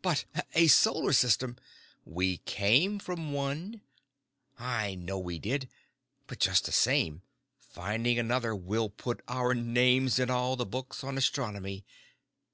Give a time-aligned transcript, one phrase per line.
[0.00, 0.24] "But
[0.54, 1.56] a solar system"
[2.06, 3.82] "We came from one."
[4.58, 5.68] "I know we did.
[6.26, 7.20] But just the same,
[7.58, 11.84] finding another will put our names in all the books on astronomy.